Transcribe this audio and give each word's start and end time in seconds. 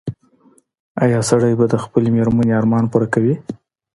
ایا 1.03 1.19
سړی 1.29 1.53
به 1.59 1.65
د 1.69 1.75
خپلې 1.83 2.09
مېرمنې 2.15 2.53
ارمان 2.59 2.83
پوره 2.91 3.07
کړي؟ 3.13 3.33